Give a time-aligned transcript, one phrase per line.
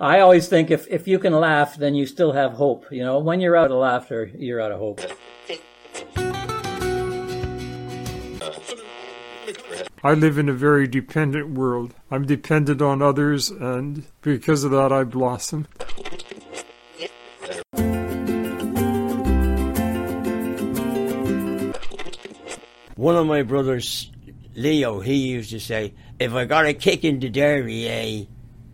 [0.00, 2.90] I always think if, if you can laugh, then you still have hope.
[2.90, 5.00] You know, when you're out of laughter, you're out of hope.
[10.02, 11.94] I live in a very dependent world.
[12.10, 15.66] I'm dependent on others, and because of that, I blossom.
[22.96, 24.10] One of my brothers,
[24.54, 28.24] Leo, he used to say, if I got a kick in the dairy, eh,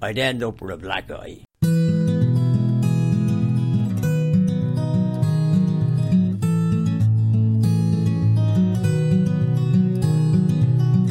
[0.03, 1.45] I'd end up with a black eye.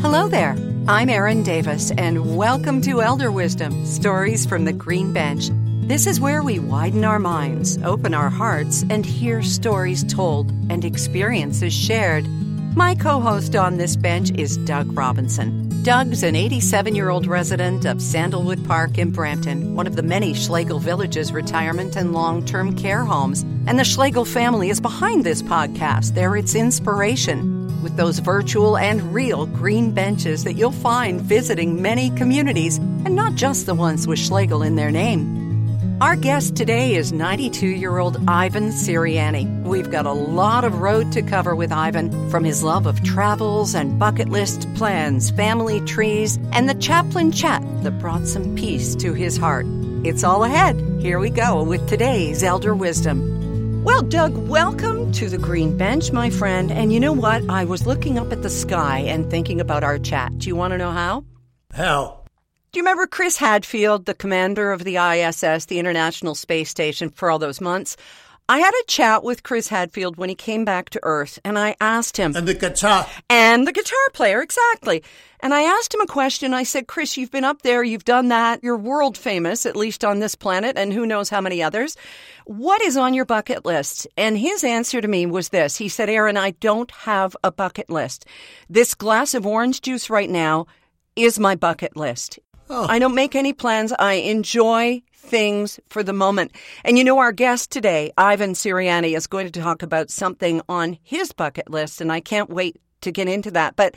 [0.02, 0.55] Hello there.
[0.88, 5.49] I'm Erin Davis, and welcome to Elder Wisdom Stories from the Green Bench.
[5.87, 10.84] This is where we widen our minds, open our hearts, and hear stories told and
[10.84, 12.27] experiences shared.
[12.76, 15.68] My co host on this bench is Doug Robinson.
[15.83, 20.33] Doug's an 87 year old resident of Sandalwood Park in Brampton, one of the many
[20.33, 23.43] Schlegel Village's retirement and long term care homes.
[23.65, 26.15] And the Schlegel family is behind this podcast.
[26.15, 32.09] They're its inspiration with those virtual and real green benches that you'll find visiting many
[32.11, 35.38] communities, and not just the ones with Schlegel in their name.
[36.01, 39.63] Our guest today is 92 year old Ivan Siriani.
[39.63, 43.75] We've got a lot of road to cover with Ivan, from his love of travels
[43.75, 49.13] and bucket list plans, family trees, and the chaplain chat that brought some peace to
[49.13, 49.65] his heart.
[50.05, 50.79] It's all ahead.
[51.01, 53.83] Here we go with today's Elder Wisdom.
[53.83, 56.71] Well, Doug, welcome to the Green Bench, my friend.
[56.71, 57.43] And you know what?
[57.49, 60.37] I was looking up at the sky and thinking about our chat.
[60.37, 61.25] Do you want to know how?
[61.73, 62.18] How?
[62.71, 67.31] Do you remember Chris Hadfield, the commander of the ISS, the International Space Station, for
[67.31, 67.97] all those months?
[68.47, 71.75] I had a chat with Chris Hadfield when he came back to Earth, and I
[71.81, 72.35] asked him.
[72.35, 73.07] And the guitar.
[73.28, 75.03] And the guitar player, exactly.
[75.39, 76.53] And I asked him a question.
[76.53, 80.06] I said, Chris, you've been up there, you've done that, you're world famous, at least
[80.06, 81.97] on this planet, and who knows how many others.
[82.45, 84.06] What is on your bucket list?
[84.16, 87.89] And his answer to me was this He said, Erin, I don't have a bucket
[87.89, 88.27] list.
[88.69, 90.67] This glass of orange juice right now
[91.15, 92.38] is my bucket list.
[92.69, 92.85] Oh.
[92.88, 93.91] I don't make any plans.
[93.97, 96.52] I enjoy things for the moment.
[96.84, 100.97] And you know, our guest today, Ivan Siriani, is going to talk about something on
[101.02, 103.75] his bucket list, and I can't wait to get into that.
[103.75, 103.96] But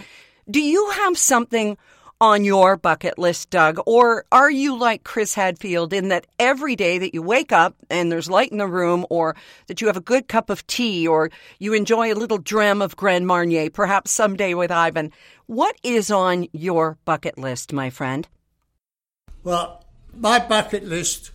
[0.51, 1.77] do you have something
[2.21, 3.81] on your bucket list, Doug?
[3.85, 8.11] Or are you like Chris Hadfield in that every day that you wake up and
[8.11, 11.31] there's light in the room, or that you have a good cup of tea, or
[11.59, 15.13] you enjoy a little dram of Grand Marnier, perhaps someday with Ivan?
[15.47, 18.27] What is on your bucket list, my friend?
[19.45, 21.31] Well, my bucket list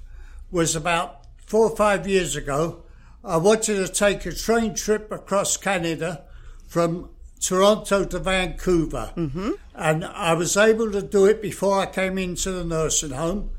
[0.52, 2.84] was about four or five years ago.
[3.24, 6.24] I wanted to take a train trip across Canada
[6.68, 7.10] from
[7.40, 9.12] Toronto to Vancouver.
[9.16, 9.52] Mm-hmm.
[9.76, 13.52] And I was able to do it before I came into the nursing home.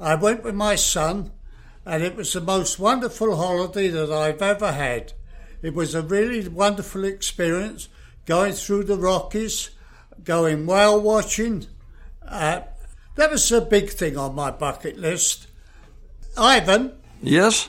[0.00, 1.32] I went with my son,
[1.84, 5.12] and it was the most wonderful holiday that I've ever had.
[5.62, 7.88] It was a really wonderful experience
[8.26, 9.70] going through the Rockies,
[10.22, 11.66] going whale watching.
[12.26, 12.60] Uh,
[13.16, 15.46] that was a big thing on my bucket list.
[16.36, 17.68] Ivan, Yes?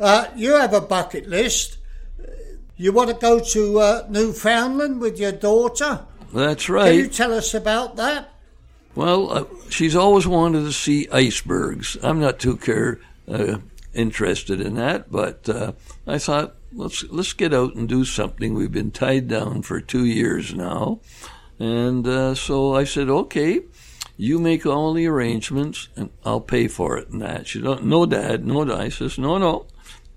[0.00, 1.78] uh, you have a bucket list.
[2.76, 6.00] You want to go to uh, Newfoundland with your daughter?
[6.32, 6.90] That's right.
[6.92, 8.30] Can you tell us about that?
[8.94, 11.96] Well, uh, she's always wanted to see icebergs.
[12.02, 13.58] I'm not too care uh,
[13.94, 15.72] interested in that, but uh,
[16.06, 18.54] I thought let's let's get out and do something.
[18.54, 21.00] We've been tied down for two years now,
[21.58, 23.60] and uh, so I said, okay,
[24.16, 27.08] you make all the arrangements, and I'll pay for it.
[27.08, 28.80] And that she don't, no, Dad, no, Dad.
[28.80, 29.66] I says, no, no,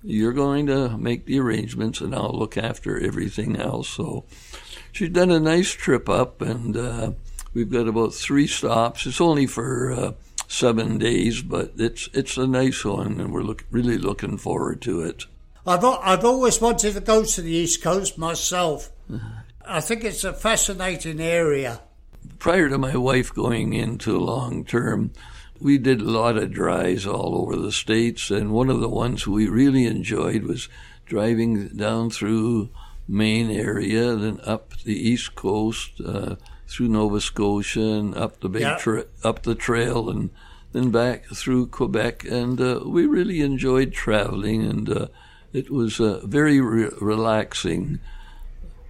[0.04, 3.90] you're going to make the arrangements, and I'll look after everything else.
[3.90, 4.26] So
[4.92, 7.12] she's done a nice trip up, and uh,
[7.54, 9.06] we've got about three stops.
[9.06, 10.12] It's only for uh,
[10.48, 15.02] seven days, but it's it's a nice one, and we're look, really looking forward to
[15.02, 15.26] it.
[15.66, 18.92] I've I've always wanted to go to the East Coast myself.
[19.66, 21.82] I think it's a fascinating area.
[22.40, 25.12] Prior to my wife going into long term,
[25.60, 29.26] we did a lot of drives all over the states, and one of the ones
[29.28, 30.70] we really enjoyed was
[31.06, 32.70] driving down through
[33.08, 36.36] Maine area, then up the East Coast, uh,
[36.68, 38.78] through Nova Scotia, and up the big Yeah.
[38.78, 40.30] tra- up the trail, and
[40.74, 45.08] then back through Quebec, and uh, we really enjoyed traveling, and uh,
[45.54, 48.00] it was uh, very re- relaxing.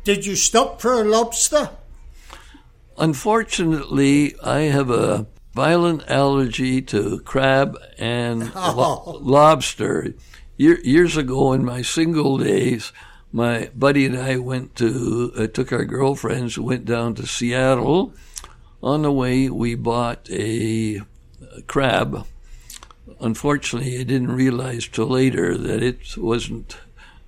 [0.04, 1.70] Did you stop for a lobster?
[2.98, 10.14] Unfortunately, I have a violent allergy to crab and lo- lobster.
[10.58, 12.94] Year, years ago, in my single days,
[13.32, 18.14] my buddy and I went to uh, took our girlfriends, went down to Seattle.
[18.82, 21.02] On the way, we bought a
[21.68, 22.26] crab.
[23.20, 26.78] Unfortunately, I didn't realize till later that it wasn't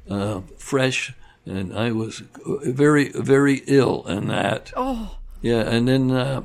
[0.09, 1.13] uh, fresh,
[1.45, 4.71] and I was very, very ill in that.
[4.77, 5.17] Oh.
[5.41, 6.43] Yeah, and then uh,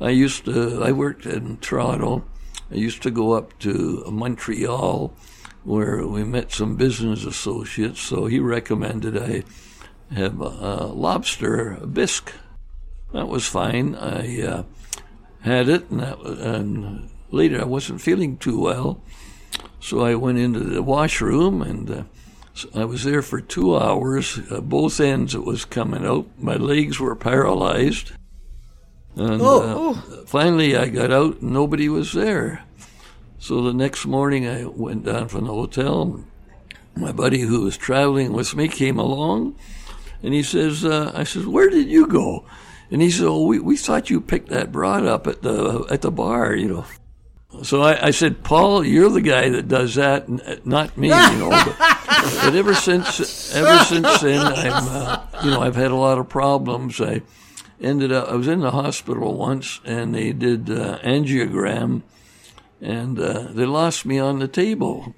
[0.00, 2.24] I used to, I worked in Toronto.
[2.70, 5.12] I used to go up to Montreal
[5.64, 9.44] where we met some business associates, so he recommended I
[10.14, 12.32] have a, lobster bisque.
[13.12, 13.94] That was fine.
[13.94, 14.62] I uh,
[15.42, 19.02] had it, and, that, and later I wasn't feeling too well,
[19.80, 22.02] so I went into the washroom and uh,
[22.74, 24.38] I was there for two hours.
[24.50, 26.26] Uh, both ends it was coming out.
[26.38, 28.12] My legs were paralyzed.
[29.16, 29.94] And Oh.
[29.94, 32.64] uh, finally I got out and nobody was there.
[33.38, 36.24] So the next morning I went down from the hotel.
[36.96, 39.54] My buddy who was traveling with me came along
[40.22, 42.44] and he says, uh, I says, where did you go?
[42.90, 46.02] And he said, oh, we, we thought you picked that broad up at the, at
[46.02, 46.84] the bar, you know.
[47.62, 50.28] So I, I said, Paul, you're the guy that does that,
[50.66, 51.48] not me, you know.
[51.48, 51.76] But,
[52.42, 56.28] but ever since, ever since then, I'm, uh, you know, I've had a lot of
[56.28, 57.00] problems.
[57.00, 57.22] I
[57.80, 62.02] ended up, I was in the hospital once, and they did uh, angiogram,
[62.82, 65.14] and uh, they lost me on the table.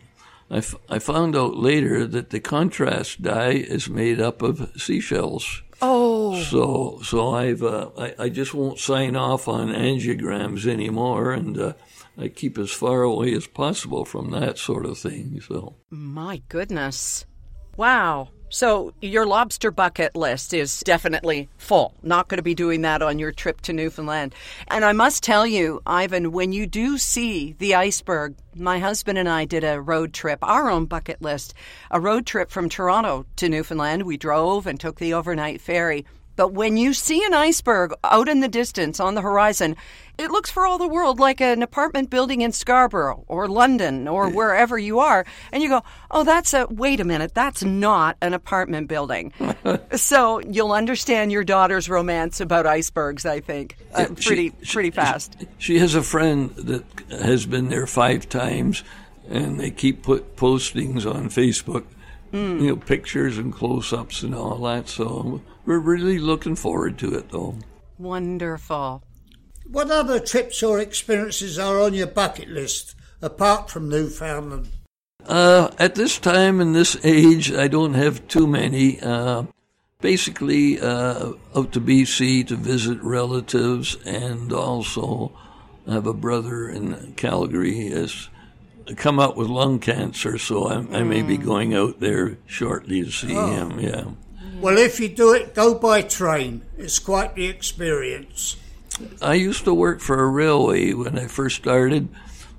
[0.51, 5.63] I, f- I found out later that the contrast dye is made up of seashells.
[5.83, 6.41] Oh.
[6.43, 11.73] So, so I've uh, I, I just won't sign off on angiograms anymore, and uh,
[12.21, 15.41] I keep as far away as possible from that sort of thing.
[15.41, 17.25] So, My goodness.
[17.79, 18.29] Wow.
[18.53, 21.95] So your lobster bucket list is definitely full.
[22.03, 24.35] Not going to be doing that on your trip to Newfoundland.
[24.69, 29.29] And I must tell you, Ivan, when you do see the iceberg, my husband and
[29.29, 31.55] I did a road trip, our own bucket list,
[31.93, 34.03] a road trip from Toronto to Newfoundland.
[34.03, 36.05] We drove and took the overnight ferry.
[36.41, 39.77] But when you see an iceberg out in the distance on the horizon,
[40.17, 44.31] it looks for all the world like an apartment building in Scarborough or London or
[44.31, 45.27] wherever you are.
[45.53, 49.35] And you go, oh, that's a, wait a minute, that's not an apartment building.
[49.97, 55.45] so you'll understand your daughter's romance about icebergs, I think, uh, pretty, she- pretty fast.
[55.59, 58.83] she has a friend that has been there five times,
[59.29, 61.85] and they keep put postings on Facebook,
[62.33, 64.89] you know, pictures and close-ups and all that.
[64.89, 67.57] So we're really looking forward to it, though.
[67.99, 69.03] Wonderful.
[69.67, 74.69] What other trips or experiences are on your bucket list apart from Newfoundland?
[75.27, 79.01] Uh, at this time and this age, I don't have too many.
[79.01, 79.45] Uh,
[80.01, 85.33] basically, uh, out to BC to visit relatives, and also
[85.87, 88.30] I have a brother in Calgary has
[88.97, 93.11] come out with lung cancer, so I, I may be going out there shortly to
[93.11, 93.79] see him.
[93.81, 94.05] Yeah.
[94.61, 96.63] Well, if you do it, go by train.
[96.77, 98.57] It's quite the experience.
[99.23, 102.09] I used to work for a railway when I first started,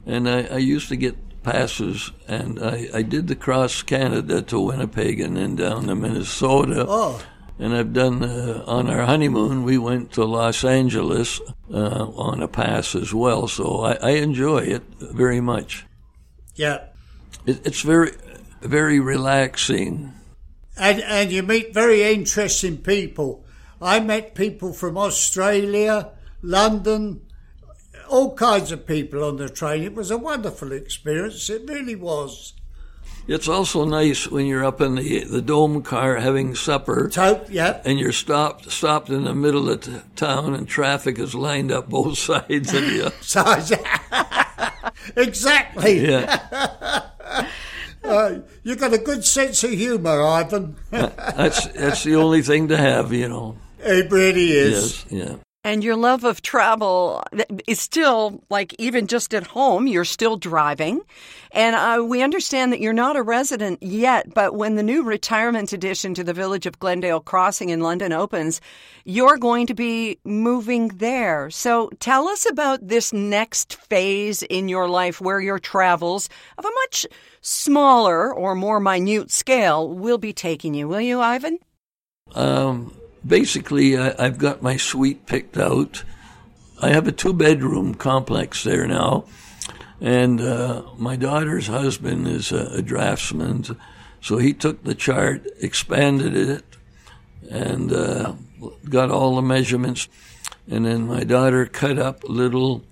[0.05, 4.59] and I, I used to get passes, and I, I did the cross Canada to
[4.59, 6.85] Winnipeg and then down to Minnesota.
[6.87, 7.23] Oh,
[7.59, 11.39] And I've done, uh, on our honeymoon, we went to Los Angeles
[11.71, 15.85] uh, on a pass as well, so I, I enjoy it very much.
[16.55, 16.85] Yeah.
[17.45, 18.11] It, it's very,
[18.61, 20.13] very relaxing.
[20.77, 23.45] And, and you meet very interesting people.
[23.81, 26.11] I met people from Australia,
[26.41, 27.21] London,
[28.09, 29.83] all kinds of people on the train.
[29.83, 31.49] It was a wonderful experience.
[31.49, 32.53] It really was.
[33.27, 37.09] It's also nice when you're up in the, the dome car having supper.
[37.11, 37.81] So, yeah.
[37.85, 41.87] and you're stopped stopped in the middle of t- town and traffic is lined up
[41.89, 43.09] both sides of you.
[43.21, 43.43] So,
[45.15, 46.07] exactly.
[46.09, 47.07] Yeah,
[48.03, 50.75] Uh, you got a good sense of humour, Ivan.
[50.89, 53.55] that's that's the only thing to have, you know.
[53.79, 55.05] it really is.
[55.11, 55.35] Yes, yeah.
[55.63, 57.23] And your love of travel
[57.67, 61.01] is still like even just at home, you're still driving.
[61.51, 65.71] And uh, we understand that you're not a resident yet, but when the new retirement
[65.71, 68.59] addition to the village of Glendale Crossing in London opens,
[69.05, 71.51] you're going to be moving there.
[71.51, 76.27] So tell us about this next phase in your life where your travels
[76.57, 77.05] of a much
[77.41, 80.87] smaller or more minute scale will be taking you.
[80.87, 81.59] Will you, Ivan?
[82.33, 86.03] Um, basically, I, I've got my suite picked out.
[86.81, 89.25] I have a two bedroom complex there now,
[89.99, 93.77] and uh, my daughter's husband is a, a draftsman,
[94.21, 96.65] so he took the chart, expanded it,
[97.49, 98.33] and uh,
[98.89, 100.07] got all the measurements.
[100.69, 102.83] And then my daughter cut up little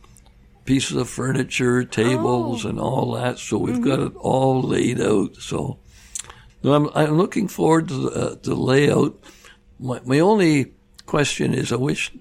[0.66, 3.40] pieces of furniture, tables, and all that.
[3.40, 5.36] So we've got it all laid out.
[5.38, 5.80] So
[6.64, 9.18] I'm, I'm looking forward to the, uh, the layout.
[9.80, 10.74] My, my only
[11.06, 12.12] question is I wish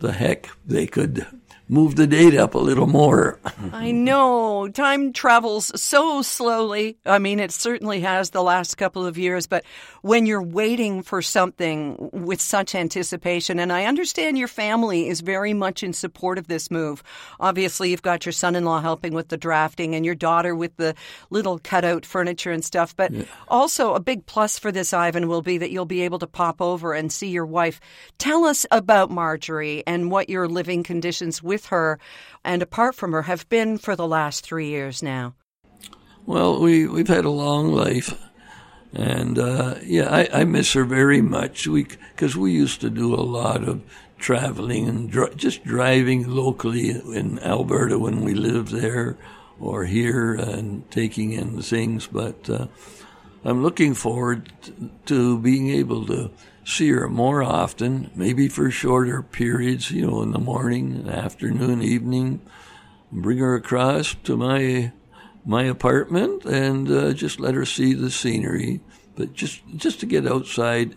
[0.00, 1.26] the heck they could
[1.70, 3.38] move the date up a little more.
[3.72, 4.68] I know.
[4.68, 6.98] Time travels so slowly.
[7.06, 9.64] I mean, it certainly has the last couple of years, but
[10.02, 15.54] when you're waiting for something with such anticipation, and I understand your family is very
[15.54, 17.04] much in support of this move.
[17.38, 20.76] Obviously, you've got your son in law helping with the drafting and your daughter with
[20.76, 20.96] the
[21.30, 22.96] little cutout furniture and stuff.
[22.96, 23.24] But yeah.
[23.46, 26.60] also, a big plus for this, Ivan, will be that you'll be able to pop
[26.60, 27.80] over and see your wife.
[28.18, 31.98] Tell us about Marjorie and what your living conditions with her
[32.44, 35.34] and apart from her have been for the last three years now.
[36.26, 38.16] Well, we, we've had a long life.
[38.94, 41.66] And uh, yeah, I, I, miss her very much.
[41.66, 43.82] We because we used to do a lot of
[44.18, 49.16] traveling and dr- just driving locally in Alberta when we lived there,
[49.60, 52.08] or here and taking in things.
[52.08, 52.66] But uh,
[53.44, 54.50] I'm looking forward
[55.06, 56.32] to being able to
[56.70, 62.40] see her more often, maybe for shorter periods, you know, in the morning, afternoon, evening.
[63.12, 64.92] Bring her across to my
[65.44, 68.80] my apartment and uh, just let her see the scenery.
[69.16, 70.94] But just just to get outside,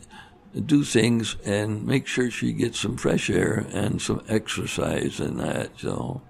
[0.65, 5.71] do things, and make sure she gets some fresh air and some exercise and that.
[5.77, 6.21] So,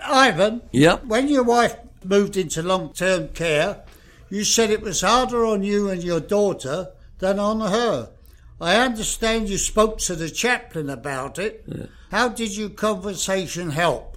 [0.00, 0.62] Ivan.
[0.72, 1.04] Yep.
[1.04, 3.84] When your wife moved into long term care,
[4.30, 8.10] you said it was harder on you and your daughter than on her.
[8.60, 11.64] I understand you spoke to the chaplain about it.
[11.66, 11.86] Yeah.
[12.10, 14.16] How did your conversation help?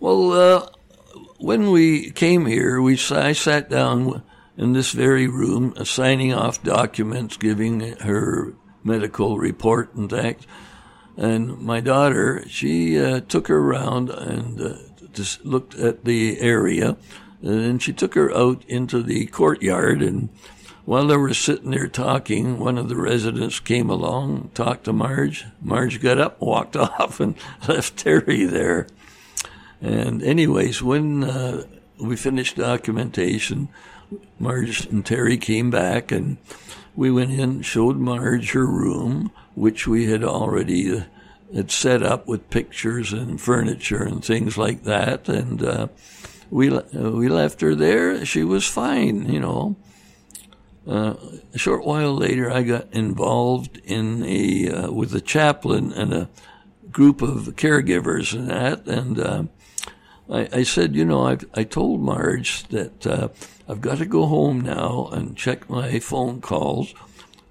[0.00, 0.68] Well, uh,
[1.38, 4.22] when we came here, we I sat down
[4.56, 10.36] in this very room, uh, signing off documents, giving her medical report and that.
[11.16, 14.76] And my daughter, she uh, took her around and uh,
[15.12, 16.96] just looked at the area
[17.44, 20.02] and then she took her out into the courtyard.
[20.02, 20.30] And
[20.84, 25.46] while they were sitting there talking, one of the residents came along, talked to Marge.
[25.62, 27.34] Marge got up, walked off, and
[27.66, 28.86] left Terry there.
[29.80, 31.64] And, anyways, when uh,
[31.98, 33.68] we finished documentation,
[34.38, 36.36] Marge and Terry came back, and
[36.94, 41.02] we went in, showed Marge her room, which we had already uh,
[41.54, 45.28] had set up with pictures and furniture and things like that.
[45.28, 45.88] And uh,
[46.50, 48.24] we uh, we left her there.
[48.24, 49.76] She was fine, you know.
[50.86, 51.14] Uh,
[51.54, 56.28] a short while later, I got involved in a uh, with a chaplain and a
[56.90, 59.44] group of caregivers and that, and uh,
[60.30, 63.28] I, I, said, you know, i I told Marge that uh,
[63.68, 66.94] I've got to go home now and check my phone calls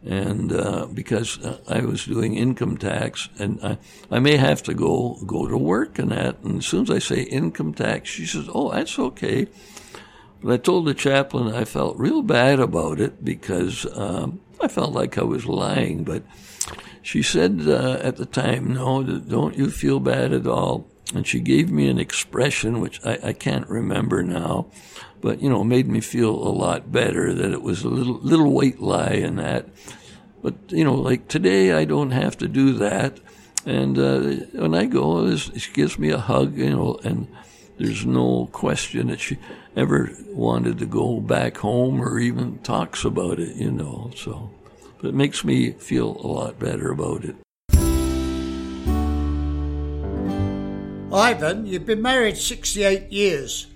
[0.06, 3.78] and uh, because I was doing income tax, and I,
[4.12, 6.40] I may have to go go to work and that.
[6.44, 9.48] And as soon as I say income tax, she says, "Oh, that's okay."
[10.44, 14.92] But I told the chaplain I felt real bad about it because um, I felt
[14.92, 16.04] like I was lying.
[16.04, 16.24] But
[17.02, 21.40] she said uh, at the time, "No, don't you feel bad at all." And she
[21.40, 24.68] gave me an expression which I, I can't remember now,
[25.22, 28.52] but you know, made me feel a lot better that it was a little little
[28.52, 29.68] white lie in that.
[30.42, 33.20] But you know, like today, I don't have to do that.
[33.66, 34.20] And uh,
[34.60, 37.34] when I go, she gives me a hug, you know, and
[37.78, 39.38] there's no question that she
[39.76, 44.12] ever wanted to go back home or even talks about it, you know.
[44.16, 44.50] So,
[45.00, 47.36] but it makes me feel a lot better about it.
[51.14, 53.68] Ivan, you've been married 68 years.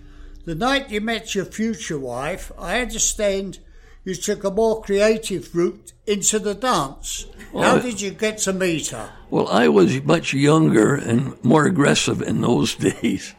[0.46, 3.60] The night you met your future wife, I understand
[4.04, 7.28] you took a more creative route into the dance.
[7.52, 9.12] Well, How did you get to meet her?
[9.30, 13.36] Well, I was much younger and more aggressive in those days.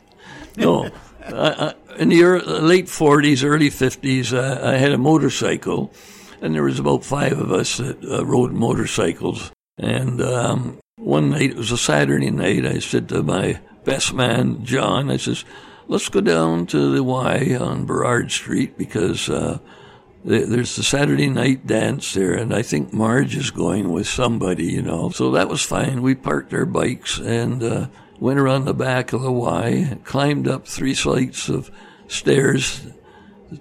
[0.56, 0.90] No,
[1.24, 5.92] I, I, in the late 40s, early 50s, uh, I had a motorcycle,
[6.40, 9.50] and there was about five of us that uh, rode motorcycles.
[9.76, 14.64] And um, one night, it was a Saturday night, I said to my best man,
[14.64, 15.44] John, I says,
[15.88, 19.58] let's go down to the Y on Burrard Street because uh,
[20.24, 24.82] there's the Saturday night dance there, and I think Marge is going with somebody, you
[24.82, 25.10] know.
[25.10, 26.02] So that was fine.
[26.02, 27.86] We parked our bikes and uh,
[28.20, 31.70] went around the back of the Y, climbed up three flights of
[32.08, 32.86] stairs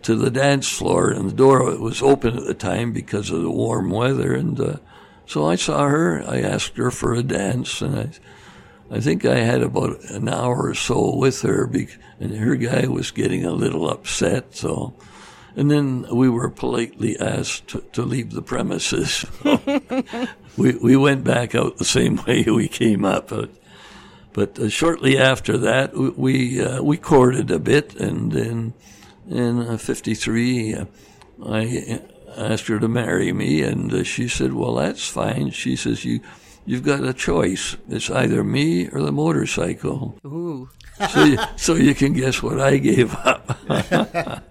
[0.02, 3.52] to the dance floor, and the door was open at the time because of the
[3.52, 4.34] warm weather.
[4.34, 4.78] And uh,
[5.26, 6.24] so I saw her.
[6.28, 8.10] I asked her for a dance, and I
[8.90, 11.70] I think I had about an hour or so with her,
[12.20, 14.56] and her guy was getting a little upset.
[14.56, 14.94] So,
[15.58, 19.26] and then we were politely asked to, to leave the premises.
[20.58, 23.32] we we went back out the same way we came up.
[24.38, 28.76] But, but uh, shortly after that, we uh, we courted a bit, and then
[29.28, 30.86] in '53, uh,
[31.44, 32.02] I
[32.38, 36.22] asked her to marry me, and uh, she said, "Well, that's fine." She says, "You."
[36.68, 37.78] you've got a choice.
[37.90, 40.20] It's either me or the motorcycle.
[40.26, 40.70] Ooh.
[41.10, 43.58] So you, so you can guess what I gave up.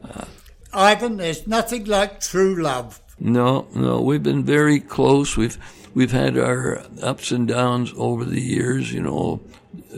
[0.72, 3.00] Ivan, there's nothing like true love.
[3.20, 5.36] No, no, we've been very close.
[5.36, 5.58] We've
[5.94, 9.42] we've had our ups and downs over the years, you know,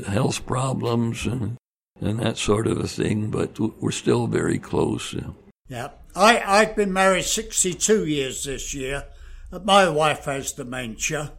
[0.06, 1.56] health problems and
[2.00, 3.30] and that sort of a thing.
[3.30, 5.14] But we're still very close.
[5.68, 5.90] Yeah.
[6.14, 9.04] I, I've been married 62 years this year.
[9.64, 11.32] My wife has dementia.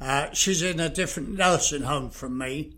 [0.00, 2.76] Uh, she's in a different nursing home from me.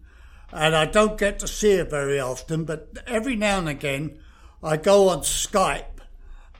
[0.52, 4.18] And I don't get to see her very often, but every now and again
[4.62, 5.84] I go on Skype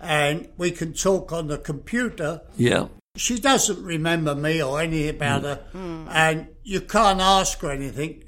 [0.00, 2.42] and we can talk on the computer.
[2.56, 2.88] Yeah.
[3.16, 5.64] She doesn't remember me or anything about her,
[6.10, 8.27] and you can't ask her anything.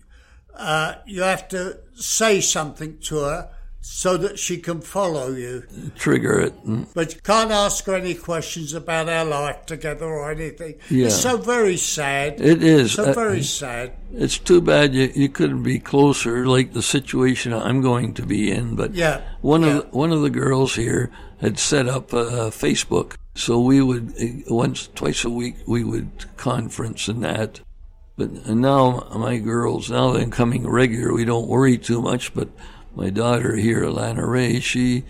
[0.54, 3.50] Uh, you have to say something to her
[3.82, 5.62] so that she can follow you.
[5.96, 6.54] Trigger it.
[6.94, 10.74] But you can't ask her any questions about our life together or anything.
[10.90, 11.06] Yeah.
[11.06, 12.40] It's so very sad.
[12.42, 12.92] It is.
[12.92, 13.92] So Uh, very sad.
[14.12, 18.50] It's too bad you, you couldn't be closer, like the situation I'm going to be
[18.50, 18.76] in.
[18.76, 19.68] But Yeah, one yeah.
[19.78, 24.12] of the, one of the girls here had set up uh, Facebook, so we would
[24.20, 27.60] uh, once twice a week we would conference and that.
[28.20, 31.14] But and now my girls now they're coming regular.
[31.14, 32.34] We don't worry too much.
[32.34, 32.48] But
[32.94, 35.04] my daughter here, Alana Ray, she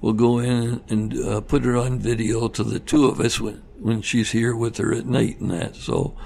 [0.00, 3.62] will go in and uh, put it on video to the two of us when
[3.78, 5.76] when she's here with her at night and that.
[5.76, 6.16] So.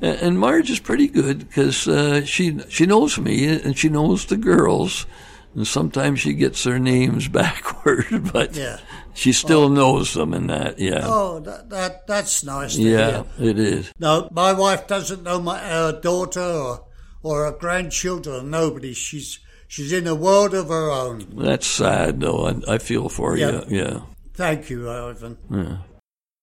[0.00, 4.26] And and Marge is pretty good because uh, she she knows me and she knows
[4.26, 5.06] the girls,
[5.54, 8.80] and sometimes she gets their names backward, but Yeah.
[9.16, 9.68] She still oh.
[9.68, 10.78] knows them and that.
[10.78, 12.76] Yeah, Oh, that, that that's nice.
[12.76, 13.50] To yeah, hear.
[13.50, 13.92] it is.
[13.98, 16.84] No, my wife doesn't know my her daughter or
[17.22, 18.92] or her grandchildren or nobody.
[18.94, 21.26] She's she's in a world of her own.
[21.36, 22.46] That's sad though.
[22.46, 23.64] I, I feel for Yeah.
[23.68, 23.78] you.
[23.78, 24.00] Yeah,
[24.34, 25.38] Thank you, Ivan.
[25.50, 25.78] yeah.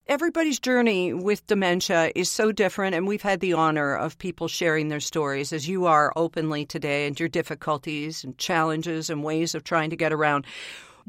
[0.06, 4.89] Everybody's journey with dementia is so different, and we've had the honor of people sharing
[4.89, 9.63] their stories, as you are openly today, and your difficulties and challenges and ways of
[9.63, 10.46] trying to get around.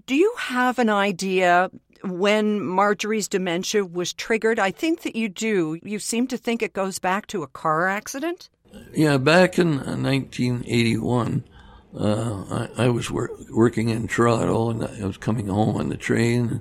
[0.06, 1.70] Do you have an idea
[2.02, 4.58] when Marjorie's dementia was triggered?
[4.58, 5.78] I think that you do.
[5.82, 8.50] You seem to think it goes back to a car accident?
[8.92, 11.44] Yeah, back in uh, 1981,
[11.98, 15.96] uh, I, I was wor- working in Toronto, and I was coming home on the
[15.96, 16.60] train.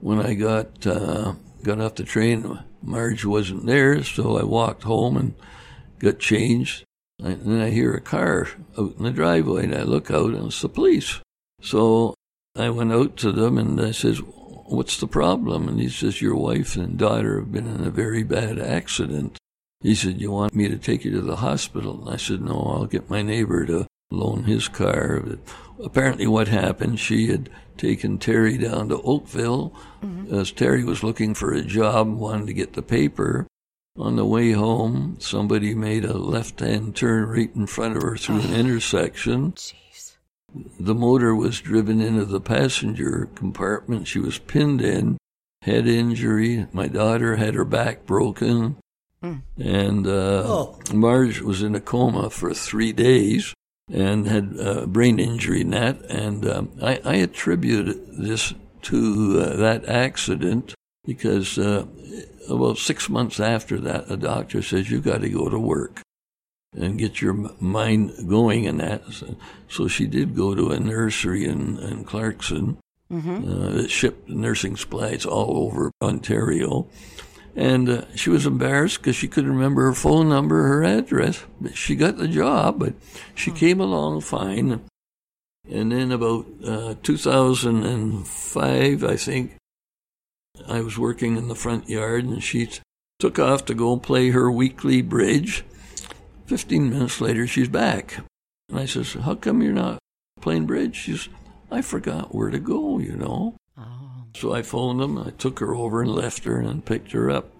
[0.00, 5.16] When I got uh, got off the train, Marge wasn't there, so I walked home
[5.16, 5.34] and
[5.98, 6.84] got changed.
[7.22, 10.46] And then I hear a car out in the driveway, and I look out, and
[10.46, 11.20] it's the police.
[11.60, 12.14] So
[12.56, 16.36] I went out to them, and I says, "What's the problem?" And he says, "Your
[16.36, 19.38] wife and daughter have been in a very bad accident."
[19.82, 22.02] He said, You want me to take you to the hospital?
[22.02, 25.22] And I said, No, I'll get my neighbor to loan his car.
[25.24, 25.38] But
[25.82, 30.34] apparently, what happened, she had taken Terry down to Oakville mm-hmm.
[30.34, 33.46] as Terry was looking for a job, wanted to get the paper.
[33.96, 38.16] On the way home, somebody made a left hand turn right in front of her
[38.16, 39.54] through an oh, intersection.
[40.78, 44.08] The motor was driven into the passenger compartment.
[44.08, 45.18] She was pinned in,
[45.62, 46.66] head injury.
[46.72, 48.76] My daughter had her back broken.
[49.22, 50.78] And uh, Oh.
[50.92, 53.54] Marge was in a coma for three days
[53.92, 56.00] and had uh, brain injury in that.
[56.06, 61.84] And um, I, I attribute this to uh, that accident because uh,
[62.48, 66.00] about six months after that, a doctor says, you got to go to work
[66.74, 69.02] and get your mind going in that.
[69.68, 72.78] So, she did go to a nursery in, in Clarkson
[73.12, 76.86] uh, that shipped nursing supplies all over Ontario.
[77.56, 81.44] And uh, she was embarrassed because she couldn't remember her phone number, her address.
[81.60, 82.94] But she got the job, but
[83.34, 84.80] she came along fine.
[85.68, 89.56] And then about uh, 2005, I think,
[90.68, 92.68] I was working in the front yard and she
[93.18, 95.64] took off to go play her weekly bridge.
[96.50, 98.24] 15 minutes later, she's back.
[98.68, 100.00] And I says, How come you're not
[100.40, 100.96] playing bridge?
[100.96, 101.28] She says,
[101.70, 103.54] I forgot where to go, you know.
[104.34, 105.16] So I phoned them.
[105.16, 107.52] I took her over and left her and then picked her up.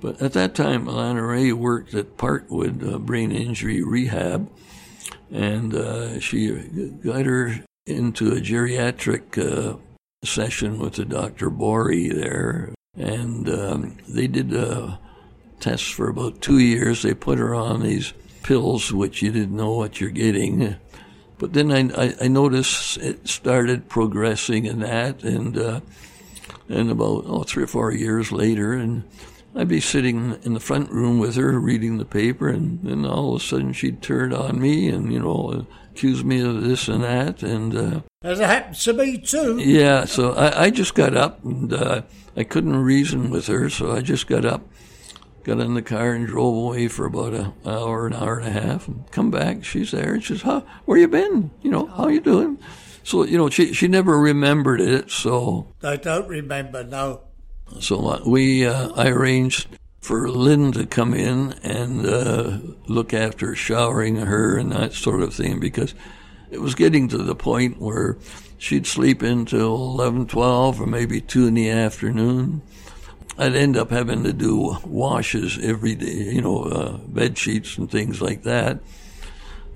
[0.00, 4.50] But at that time, Alana Ray worked at Parkwood uh, Brain Injury Rehab,
[5.30, 6.50] and uh, she
[7.04, 9.76] got her into a geriatric uh,
[10.24, 11.48] session with the Dr.
[11.48, 12.74] Borey there.
[12.96, 14.96] And um, they did uh,
[15.60, 17.02] tests for about two years.
[17.02, 20.76] They put her on these pills, which you didn't know what you're getting.
[21.38, 25.80] But then I, I, I noticed it started progressing in that, and uh,
[26.68, 29.04] and about oh, three or four years later, and
[29.56, 33.34] I'd be sitting in the front room with her reading the paper, and then all
[33.34, 37.02] of a sudden she'd turn on me and you know accuse me of this and
[37.02, 39.58] that, and uh, Has it happened to me too?
[39.58, 42.02] yeah, so I, I just got up and uh,
[42.36, 44.62] I couldn't reason with her, so I just got up,
[45.50, 48.60] got in the car and drove away for about an hour, an hour and a
[48.60, 49.64] half, and come back.
[49.64, 51.50] She's there, and she's, "Huh, where you been?
[51.60, 52.58] You know, how you doing?"
[53.02, 55.10] So you know, she she never remembered it.
[55.10, 57.22] So I don't remember, no.
[57.80, 59.66] so uh, we uh, I arranged
[60.00, 65.34] for Lynn to come in and uh, look after showering her and that sort of
[65.34, 65.94] thing because
[66.50, 68.16] it was getting to the point where
[68.56, 72.62] she'd sleep until 11, 12, or maybe 2 in the afternoon.
[73.40, 77.90] I'd end up having to do washes every day, you know, uh, bed sheets and
[77.90, 78.80] things like that.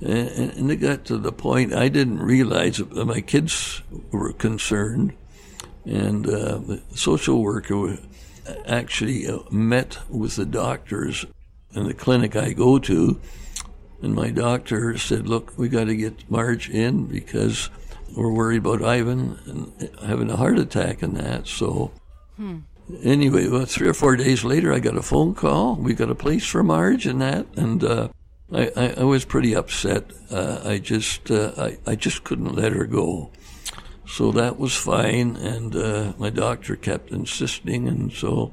[0.03, 5.15] And, and it got to the point I didn't realize that my kids were concerned.
[5.87, 7.99] And uh, the social worker
[8.67, 11.25] actually uh, met with the doctors
[11.73, 13.19] in the clinic I go to.
[14.03, 17.71] And my doctor said, Look, we got to get Marge in because
[18.15, 19.73] we're worried about Ivan
[20.05, 21.47] having a heart attack and that.
[21.47, 21.93] So,
[23.03, 25.77] anyway, well, three or four days later, I got a phone call.
[25.77, 27.47] We got a place for Marge and that.
[27.57, 28.09] And uh,
[28.53, 30.11] I, I, I was pretty upset.
[30.31, 33.31] Uh, I just uh, I, I just couldn't let her go.
[34.07, 38.53] So that was fine, and uh, my doctor kept insisting, and so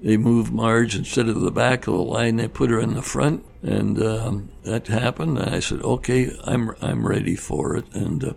[0.00, 2.36] they moved Marge instead of the back of the line.
[2.36, 5.38] They put her in the front, and um, that happened.
[5.38, 8.32] And I said, "Okay, I'm I'm ready for it." And uh,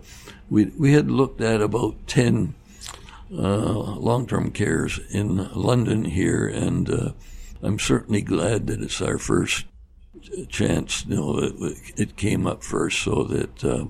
[0.50, 2.56] we we had looked at about ten
[3.32, 7.12] uh, long-term cares in London here, and uh,
[7.62, 9.66] I'm certainly glad that it's our first
[10.48, 11.04] chance.
[11.06, 13.86] You know, it, it came up first, so that uh,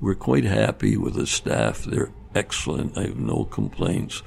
[0.00, 1.84] we're quite happy with the staff.
[1.84, 2.96] They're excellent.
[2.96, 4.22] I have no complaints,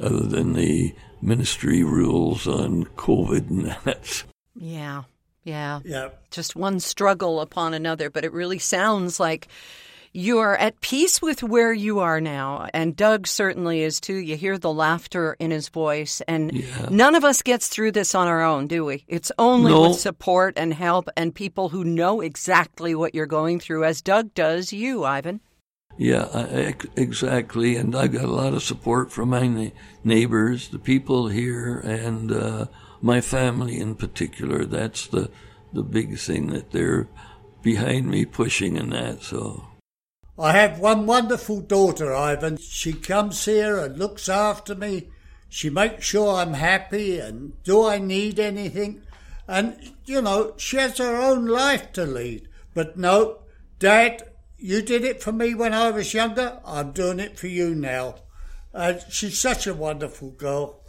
[0.00, 4.24] other than the ministry rules on COVID and that.
[4.54, 5.04] Yeah,
[5.44, 5.80] yeah.
[5.84, 6.10] Yeah.
[6.30, 9.48] Just one struggle upon another, but it really sounds like
[10.14, 12.66] you are at peace with where you are now.
[12.74, 14.16] And Doug certainly is too.
[14.16, 16.20] You hear the laughter in his voice.
[16.28, 16.88] And Yeah.
[16.90, 19.04] none of us gets through this on our own, do we?
[19.08, 19.88] It's only No.
[19.88, 24.34] with support and help and people who know exactly what you're going through, as Doug
[24.34, 25.40] does you, Ivan.
[25.98, 27.76] Yeah, I, exactly.
[27.76, 29.72] And I got a lot of support from my ne-
[30.04, 32.66] neighbors, the people here, and uh,
[33.02, 34.64] my family in particular.
[34.64, 35.30] That's the
[35.74, 37.08] the big thing that they're
[37.62, 39.22] behind me pushing and that.
[39.22, 39.64] So
[40.38, 42.56] I have one wonderful daughter, Ivan.
[42.56, 45.10] She comes here and looks after me.
[45.48, 49.02] She makes sure I'm happy and do I need anything?
[49.46, 52.48] And, you know, she has her own life to lead.
[52.74, 53.40] But no,
[53.78, 54.22] Dad,
[54.56, 56.60] you did it for me when I was younger.
[56.64, 58.14] I'm doing it for you now.
[58.72, 60.80] Uh, she's such a wonderful girl.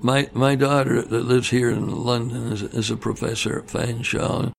[0.00, 4.52] my my daughter that lives here in London is, is a professor at Fanshawe.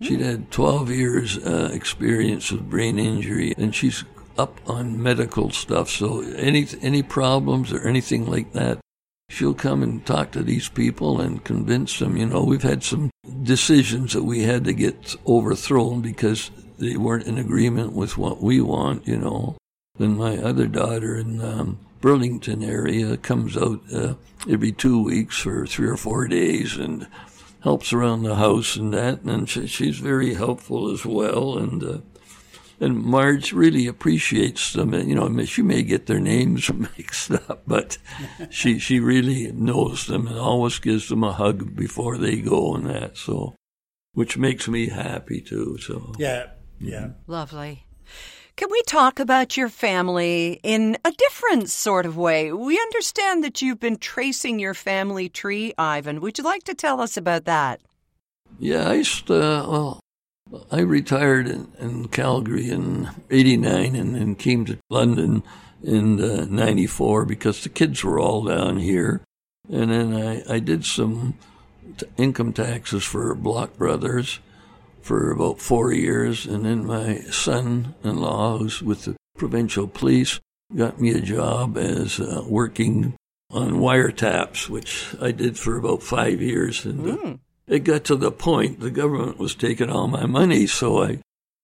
[0.00, 4.04] She'd had 12 years uh, experience with brain injury, and she's
[4.36, 5.88] up on medical stuff.
[5.88, 8.78] So any any problems or anything like that,
[9.30, 12.18] she'll come and talk to these people and convince them.
[12.18, 13.10] You know, we've had some
[13.42, 18.60] decisions that we had to get overthrown because they weren't in agreement with what we
[18.60, 19.06] want.
[19.06, 19.56] You know.
[19.98, 24.14] Then my other daughter in um, Burlington area comes out uh,
[24.46, 27.06] every two weeks for three or four days and
[27.66, 31.58] helps around the house and that, and she, she's very helpful as well.
[31.58, 31.98] And uh,
[32.78, 34.94] and Marge really appreciates them.
[34.94, 37.98] And, you know, I mean, she may get their names mixed up, but
[38.50, 42.86] she she really knows them and always gives them a hug before they go and
[42.86, 43.16] that.
[43.16, 43.56] So,
[44.12, 45.76] which makes me happy too.
[45.78, 47.08] So Yeah, yeah.
[47.26, 47.85] Lovely.
[48.56, 52.54] Can we talk about your family in a different sort of way?
[52.54, 56.22] We understand that you've been tracing your family tree, Ivan.
[56.22, 57.82] Would you like to tell us about that?
[58.58, 60.00] Yeah, I used to, well,
[60.72, 65.42] I retired in, in Calgary in 89 and then came to London
[65.82, 69.20] in uh, 94 because the kids were all down here.
[69.70, 71.34] And then I, I did some
[71.98, 74.40] t- income taxes for Block Brothers
[75.06, 76.46] for about four years.
[76.46, 80.40] And then my son in law, who's with the provincial police,
[80.74, 83.14] got me a job as uh, working
[83.52, 86.84] on wiretaps, which I did for about five years.
[86.84, 87.36] And uh,
[87.68, 90.66] it got to the point the government was taking all my money.
[90.66, 91.20] So I,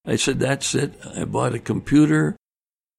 [0.06, 0.94] I said, that's it.
[1.16, 2.36] I bought a computer.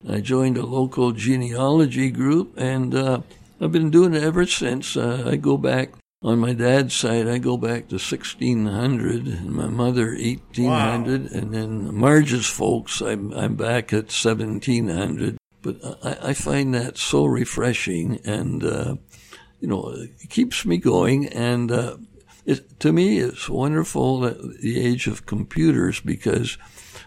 [0.08, 3.22] I joined a local genealogy group, and uh,
[3.62, 4.98] I've been doing it ever since.
[4.98, 7.28] Uh, I go back on my dad's side.
[7.28, 13.02] I go back to 1600, and my mother 1800, and then Marge's folks.
[13.02, 15.38] I'm I'm back at 1700.
[15.62, 18.96] But I, I find that so refreshing, and uh,
[19.60, 21.28] you know, it keeps me going.
[21.28, 21.98] And uh,
[22.46, 26.58] it, to me, it's wonderful at the age of computers because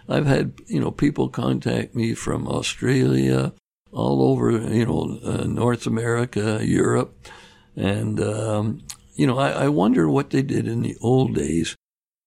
[0.09, 3.53] I've had you know people contact me from Australia,
[3.93, 7.15] all over you know uh, North America, Europe,
[7.77, 8.83] and um,
[9.17, 11.77] you know, I, I wonder what they did in the old days.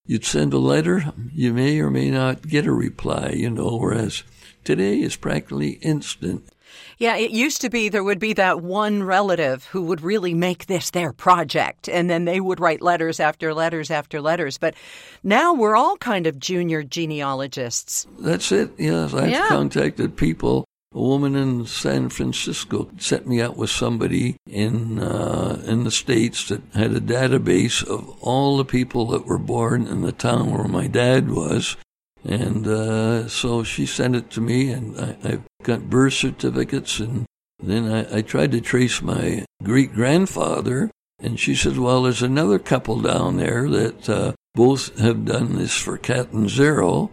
[0.06, 4.24] You'd send a letter, you may or may not get a reply, you know, whereas
[4.64, 6.50] today is practically instant.
[6.98, 10.66] Yeah, it used to be there would be that one relative who would really make
[10.66, 14.58] this their project, and then they would write letters after letters after letters.
[14.58, 14.76] But
[15.24, 18.06] now we're all kind of junior genealogists.
[18.20, 19.14] That's it, yes.
[19.14, 19.48] I've Yeah.
[19.48, 20.66] contacted people.
[20.92, 26.48] A woman in San Francisco set me up with somebody in uh, in the states
[26.48, 30.68] that had a database of all the people that were born in the town where
[30.68, 31.78] my dad was,
[32.24, 37.28] and uh, so she sent it to me, and I, I got birth certificates, and
[37.62, 42.58] then I, I tried to trace my great grandfather, and she said, "Well, there's another
[42.58, 47.12] couple down there that uh, both have done this for Catanzaro."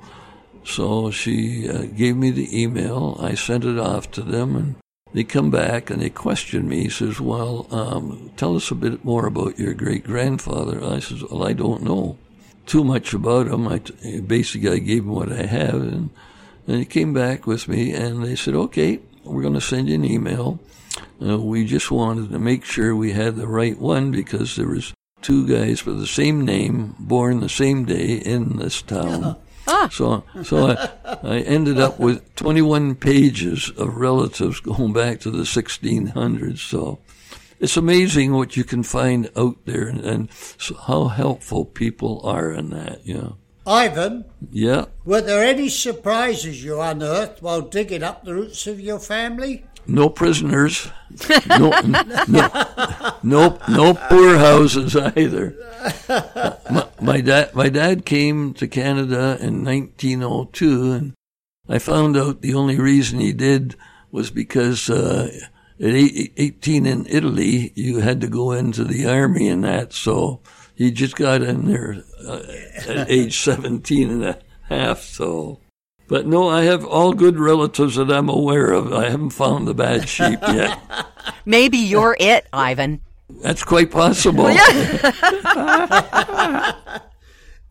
[0.66, 3.16] So she uh, gave me the email.
[3.20, 4.74] I sent it off to them, and
[5.14, 6.83] they come back and they question me.
[6.83, 11.22] He says, "Well, um, tell us a bit more about your great grandfather." I says,
[11.22, 12.18] "Well, I don't know
[12.66, 13.68] too much about him.
[13.68, 16.11] I t- basically I gave him what I have, and
[16.66, 19.94] and he came back with me, and they said, "Okay, we're going to send you
[19.94, 20.59] an email.
[21.24, 24.92] Uh, we just wanted to make sure we had the right one because there was."
[25.22, 29.37] Two guys with the same name, born the same day in this town.
[29.66, 29.88] Ah.
[29.92, 35.42] So, so I, I ended up with 21 pages of relatives going back to the
[35.42, 36.59] 1600s.
[36.59, 36.98] So,
[37.59, 42.52] it's amazing what you can find out there and, and so how helpful people are
[42.52, 43.07] in that.
[43.07, 43.31] Yeah,
[43.66, 44.87] Ivan, yeah.
[45.05, 49.64] were there any surprises you unearthed while digging up the roots of your family?
[49.88, 50.90] No prisoners.
[51.49, 51.70] No,
[52.29, 52.49] no,
[53.22, 55.57] no, no poor houses either.
[56.70, 61.14] My, my dad, my dad came to Canada in 1902, and
[61.68, 63.77] I found out the only reason he did
[64.11, 65.31] was because uh,
[65.81, 69.92] at eight, 18 in Italy, you had to go into the army and that.
[69.92, 70.40] So
[70.75, 72.42] he just got in there uh,
[72.88, 75.03] at age 17 and a half.
[75.03, 75.61] So.
[76.08, 78.92] But no, I have all good relatives that I'm aware of.
[78.92, 80.78] I haven't found the bad sheep yet.
[81.44, 83.00] Maybe you're it, Ivan.
[83.42, 84.46] That's quite possible.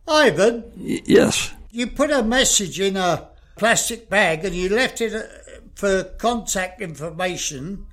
[0.07, 1.51] Ivan, Y- yes.
[1.71, 5.23] you put a message in a plastic bag and you left it uh,
[5.73, 7.85] for contact information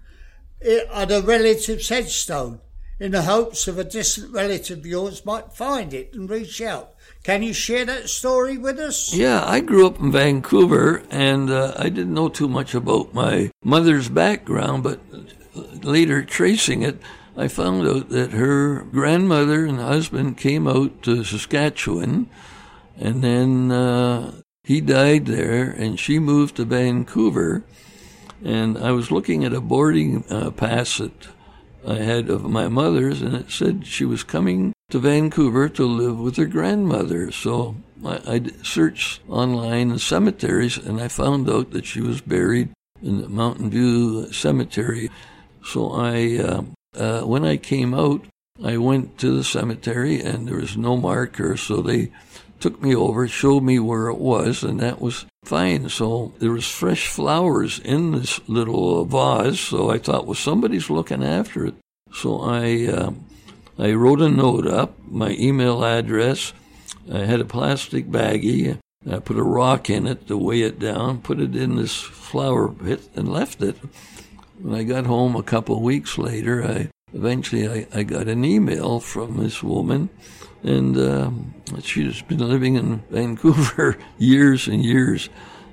[0.61, 2.61] at a relative's headstone
[3.01, 6.95] in the hopes of a distant relative of yours might find it and reach out.
[7.23, 9.15] Can you share that story with us?
[9.15, 13.53] Yeah, I grew up in Vancouver, and uh, I didn't know too much about my
[13.63, 14.99] mother's background, but
[15.85, 17.01] later tracing it,
[17.37, 22.29] I found out that her grandmother and husband came out to Saskatchewan,
[22.99, 27.63] and then uh, he died there, and she moved to Vancouver.
[28.45, 31.29] And I was looking at a boarding uh, pass that
[31.87, 36.19] I had of my mother's, and it said she was coming to Vancouver to live
[36.19, 37.33] with her grandmother.
[37.33, 42.69] So I searched online in cemeteries, and I found out that she was buried
[43.03, 45.11] in the Mountain View Cemetery.
[45.65, 46.63] So I, uh,
[46.95, 48.27] uh, when I came out,
[48.63, 51.57] I went to the cemetery, and there was no marker.
[51.57, 52.13] So they
[52.61, 55.89] took me over, showed me where it was, and that was fine.
[55.89, 59.59] So there was fresh flowers in this little vase.
[59.59, 61.77] So I thought, well, somebody's looking after it.
[62.13, 63.25] So I, um,
[63.79, 66.53] I wrote a note up, my email address.
[67.13, 68.79] I had a plastic baggie.
[69.11, 72.69] I put a rock in it to weigh it down, put it in this flower
[72.69, 73.77] pit, and left it.
[74.61, 78.45] When I got home a couple of weeks later, I eventually I, I got an
[78.45, 80.11] email from this woman,
[80.63, 85.29] and um, she's been living in Vancouver years and years,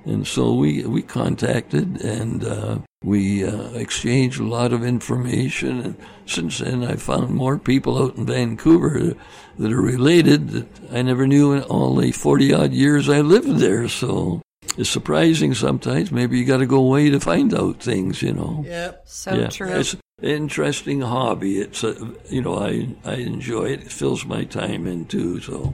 [0.05, 5.79] and so we we contacted and uh, we uh, exchanged a lot of information.
[5.81, 9.15] And since then, I found more people out in Vancouver
[9.57, 13.59] that are related that I never knew in all the forty odd years I lived
[13.59, 13.87] there.
[13.87, 14.41] So.
[14.77, 16.09] It's surprising sometimes.
[16.09, 18.63] Maybe you got to go away to find out things, you know.
[18.65, 19.01] Yep.
[19.07, 19.67] So yeah, true.
[19.67, 21.59] It's an interesting hobby.
[21.59, 23.81] It's a, you know, I I enjoy it.
[23.81, 25.41] It fills my time in too.
[25.41, 25.73] So,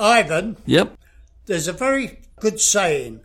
[0.00, 0.96] Ivan, yep.
[1.46, 3.20] there's a very good saying.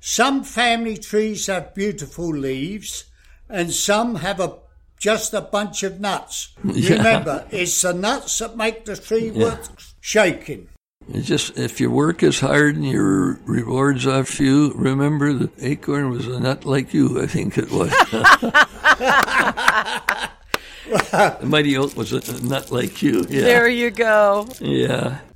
[0.00, 3.04] Some family trees have beautiful leaves,
[3.48, 4.58] and some have a
[4.98, 6.54] just a bunch of nuts.
[6.64, 6.96] Yeah.
[6.96, 10.68] Remember, it's the nuts that make the tree worth shaking.
[11.08, 16.10] It's just if your work is hard and your rewards are few, remember the acorn
[16.10, 17.20] was a nut like you.
[17.22, 17.90] I think it was.
[20.90, 23.24] The mighty Oak was a nut like you.
[23.28, 23.42] Yeah.
[23.42, 24.48] There you go.
[24.60, 25.20] Yeah.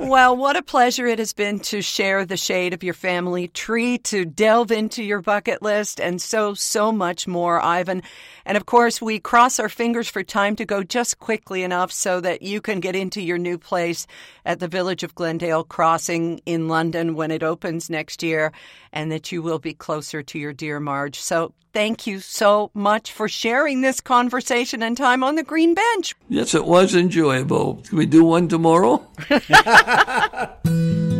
[0.00, 3.98] Well, what a pleasure it has been to share the shade of your family tree,
[3.98, 8.02] to delve into your bucket list, and so, so much more, Ivan.
[8.44, 12.20] And of course, we cross our fingers for time to go just quickly enough so
[12.20, 14.06] that you can get into your new place
[14.44, 18.52] at the Village of Glendale Crossing in London when it opens next year,
[18.92, 21.20] and that you will be closer to your dear Marge.
[21.20, 26.14] So thank you so much for sharing this conversation and time on the green bench.
[26.28, 27.76] Yes, it was enjoyable.
[27.88, 29.06] Can we do one tomorrow?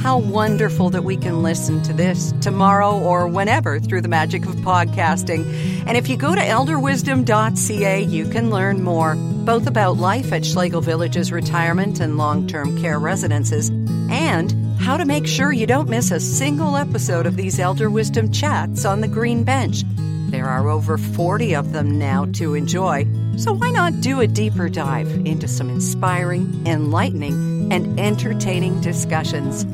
[0.00, 4.54] How wonderful that we can listen to this tomorrow or whenever through the magic of
[4.56, 5.44] podcasting.
[5.86, 10.80] And if you go to elderwisdom.ca, you can learn more, both about life at Schlegel
[10.80, 13.68] Village's retirement and long term care residences,
[14.10, 18.32] and how to make sure you don't miss a single episode of these Elder Wisdom
[18.32, 19.82] chats on the Green Bench.
[20.30, 24.70] There are over 40 of them now to enjoy, so why not do a deeper
[24.70, 29.64] dive into some inspiring, enlightening, and entertaining discussions?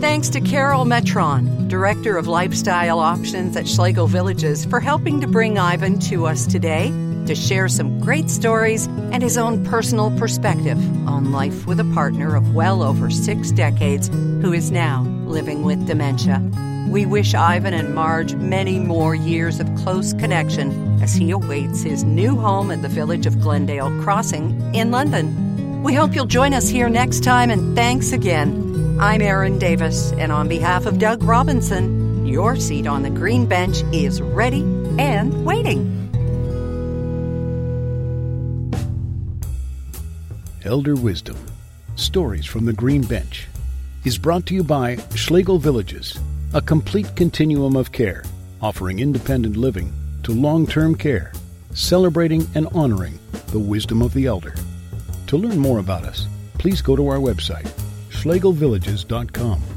[0.00, 5.58] Thanks to Carol Metron, Director of Lifestyle Options at Schlegel Villages, for helping to bring
[5.58, 6.92] Ivan to us today
[7.26, 10.78] to share some great stories and his own personal perspective
[11.08, 15.86] on life with a partner of well over six decades who is now living with
[15.86, 16.42] dementia.
[16.88, 22.04] We wish Ivan and Marge many more years of close connection as he awaits his
[22.04, 25.45] new home at the village of Glendale Crossing in London.
[25.86, 28.98] We hope you'll join us here next time, and thanks again.
[28.98, 33.84] I'm Erin Davis, and on behalf of Doug Robinson, your seat on the green bench
[33.92, 34.62] is ready
[34.98, 35.86] and waiting.
[40.64, 41.36] Elder Wisdom
[41.94, 43.46] Stories from the Green Bench
[44.04, 46.18] is brought to you by Schlegel Villages,
[46.52, 48.24] a complete continuum of care,
[48.60, 49.92] offering independent living
[50.24, 51.32] to long term care,
[51.74, 53.20] celebrating and honoring
[53.52, 54.56] the wisdom of the elder.
[55.28, 57.68] To learn more about us, please go to our website,
[58.10, 59.75] schlegelvillages.com.